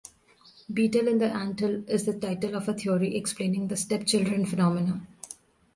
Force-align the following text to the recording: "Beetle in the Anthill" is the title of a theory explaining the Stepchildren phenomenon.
"Beetle 0.73 1.07
in 1.09 1.19
the 1.19 1.31
Anthill" 1.31 1.83
is 1.87 2.05
the 2.07 2.19
title 2.19 2.55
of 2.55 2.67
a 2.67 2.73
theory 2.73 3.15
explaining 3.15 3.67
the 3.67 3.77
Stepchildren 3.77 4.47
phenomenon. 4.47 5.05